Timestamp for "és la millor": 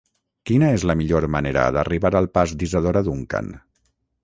0.77-1.27